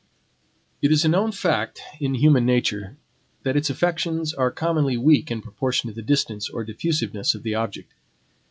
[0.81, 2.97] It is a known fact in human nature,
[3.43, 7.53] that its affections are commonly weak in proportion to the distance or diffusiveness of the
[7.53, 7.93] object.